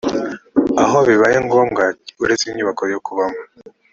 [0.83, 1.83] aho bibaye ngombwa
[2.23, 3.41] uretse inyubako yo kubamo